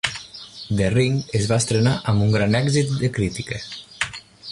"The 0.79 0.85
Ring" 0.99 1.19
es 1.39 1.45
va 1.51 1.59
estrenar 1.63 1.93
amb 2.13 2.25
un 2.29 2.33
gran 2.37 2.57
èxit 2.61 2.95
de 3.03 3.11
crítica. 3.19 3.61